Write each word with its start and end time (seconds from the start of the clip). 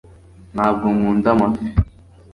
ntabwo 0.53 0.85
nkunda 0.95 1.27
amafi 1.33 1.65